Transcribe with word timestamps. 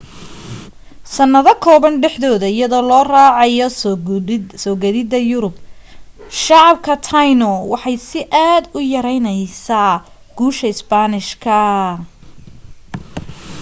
sanado 1.13 1.53
kooban 1.63 1.95
dhexdooda 2.01 2.47
iyadoo 2.51 2.83
la 2.89 2.99
raacayo 3.13 3.67
soo 4.61 4.75
gadhida 4.83 5.19
yurub 5.31 5.55
shacab 6.43 6.75
ka 6.85 6.95
taino 7.07 7.49
waxay 7.71 7.97
si 8.07 8.19
aad 8.49 8.63
u 8.77 8.79
yareynaysaa 8.93 9.93
guusha 10.37 10.69
spanish 10.81 11.31
ka 11.43 11.57